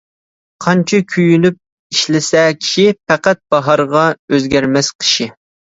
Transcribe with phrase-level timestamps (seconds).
[0.65, 1.59] قانچە كۆيۈنۈپ
[1.97, 5.33] ئىشلىسە كىشى، پەقەت باھارغا ئۆزگەرمەس قىشى.